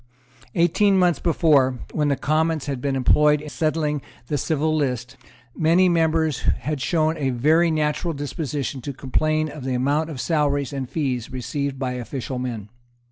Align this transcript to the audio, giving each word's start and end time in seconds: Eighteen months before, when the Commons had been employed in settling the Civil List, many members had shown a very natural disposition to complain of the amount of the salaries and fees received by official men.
Eighteen 0.55 0.97
months 0.97 1.19
before, 1.19 1.77
when 1.91 2.07
the 2.07 2.15
Commons 2.15 2.65
had 2.65 2.81
been 2.81 2.95
employed 2.95 3.39
in 3.39 3.49
settling 3.49 4.01
the 4.29 4.37
Civil 4.39 4.75
List, 4.75 5.15
many 5.55 5.87
members 5.89 6.39
had 6.41 6.81
shown 6.81 7.17
a 7.17 7.29
very 7.29 7.69
natural 7.69 8.15
disposition 8.15 8.81
to 8.81 8.93
complain 8.93 9.47
of 9.47 9.63
the 9.63 9.75
amount 9.75 10.09
of 10.09 10.15
the 10.15 10.19
salaries 10.23 10.73
and 10.73 10.89
fees 10.89 11.31
received 11.31 11.77
by 11.77 11.91
official 11.91 12.39
men. 12.39 12.69